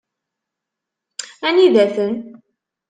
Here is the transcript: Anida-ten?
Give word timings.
Anida-ten? 1.47 2.13